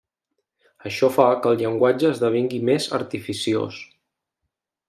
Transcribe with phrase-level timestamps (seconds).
[0.89, 3.79] Això fa que el llenguatge esdevingui més artificiós.